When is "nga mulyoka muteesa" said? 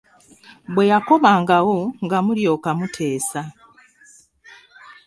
2.03-3.41